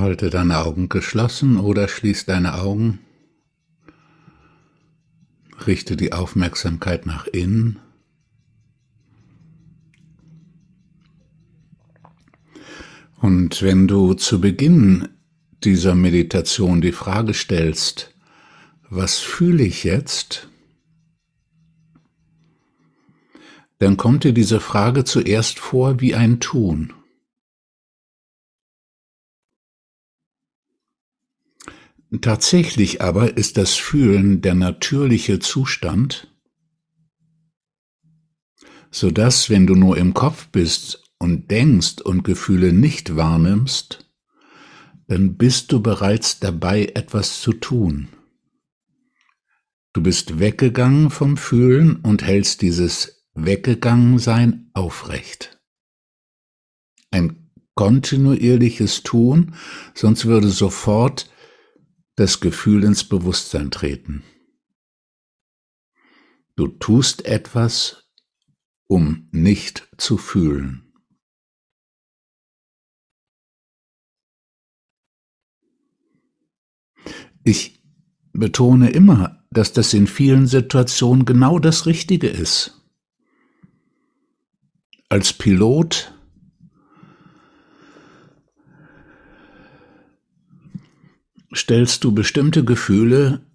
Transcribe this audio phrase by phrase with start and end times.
[0.00, 3.00] Halte deine Augen geschlossen oder schließ deine Augen.
[5.66, 7.78] Richte die Aufmerksamkeit nach innen.
[13.20, 15.08] Und wenn du zu Beginn
[15.64, 18.14] dieser Meditation die Frage stellst,
[18.88, 20.48] was fühle ich jetzt?
[23.78, 26.94] Dann kommt dir diese Frage zuerst vor wie ein Tun.
[32.18, 36.26] Tatsächlich aber ist das Fühlen der natürliche Zustand,
[38.90, 44.10] so dass, wenn du nur im Kopf bist und denkst und Gefühle nicht wahrnimmst,
[45.06, 48.08] dann bist du bereits dabei, etwas zu tun.
[49.92, 55.60] Du bist weggegangen vom Fühlen und hältst dieses Weggegangensein aufrecht.
[57.12, 59.54] Ein kontinuierliches Tun,
[59.94, 61.30] sonst würde sofort
[62.20, 64.24] das Gefühl ins Bewusstsein treten.
[66.54, 68.10] Du tust etwas,
[68.86, 70.92] um nicht zu fühlen.
[77.42, 77.82] Ich
[78.34, 82.86] betone immer, dass das in vielen Situationen genau das Richtige ist.
[85.08, 86.19] Als Pilot
[91.54, 93.46] stellst du bestimmte Gefühle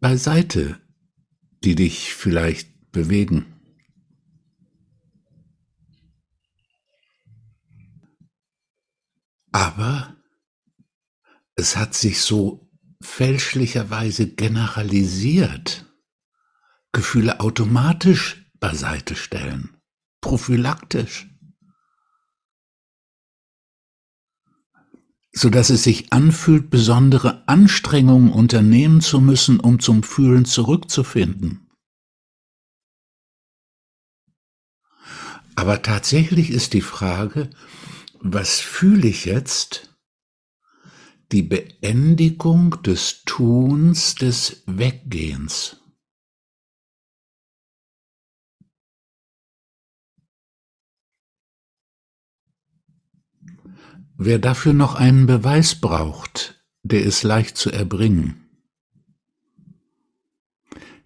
[0.00, 0.80] beiseite,
[1.64, 3.46] die dich vielleicht bewegen.
[9.52, 10.16] Aber
[11.54, 12.70] es hat sich so
[13.02, 15.86] fälschlicherweise generalisiert,
[16.92, 19.76] Gefühle automatisch beiseite stellen,
[20.20, 21.31] prophylaktisch.
[25.32, 31.70] So dass es sich anfühlt, besondere Anstrengungen unternehmen zu müssen, um zum Fühlen zurückzufinden.
[35.54, 37.50] Aber tatsächlich ist die Frage,
[38.20, 39.96] was fühle ich jetzt?
[41.30, 45.81] Die Beendigung des Tuns, des Weggehens.
[54.16, 58.48] Wer dafür noch einen Beweis braucht, der ist leicht zu erbringen.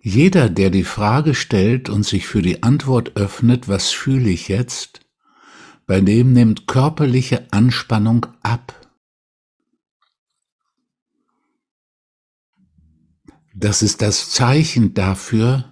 [0.00, 5.00] Jeder, der die Frage stellt und sich für die Antwort öffnet, was fühle ich jetzt,
[5.86, 8.72] bei dem nimmt körperliche Anspannung ab.
[13.52, 15.64] Das ist das Zeichen dafür,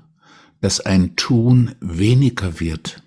[0.61, 3.04] dass ein Tun weniger wird.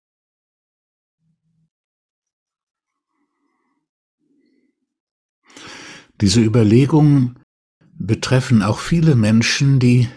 [6.22, 7.40] Diese Überlegungen
[7.94, 10.10] betreffen auch viele Menschen, die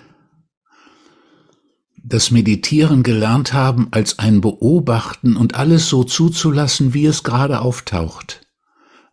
[2.02, 8.46] das Meditieren gelernt haben als ein Beobachten und alles so zuzulassen, wie es gerade auftaucht,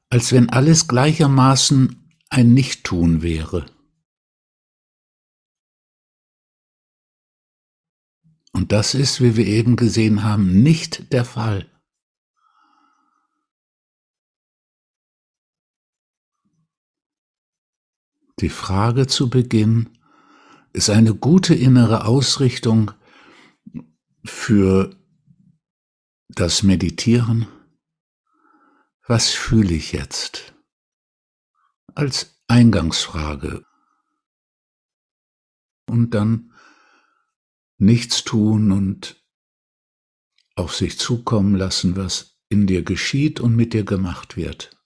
[0.09, 3.65] als wenn alles gleichermaßen ein Nichttun wäre.
[8.53, 11.69] Und das ist, wie wir eben gesehen haben, nicht der Fall.
[18.39, 19.89] Die Frage zu Beginn
[20.71, 22.91] ist eine gute innere Ausrichtung
[24.23, 24.95] für
[26.29, 27.47] das Meditieren.
[29.07, 30.53] Was fühle ich jetzt?
[31.95, 33.65] Als Eingangsfrage.
[35.89, 36.53] Und dann
[37.79, 39.25] nichts tun und
[40.55, 44.76] auf sich zukommen lassen, was in dir geschieht und mit dir gemacht wird.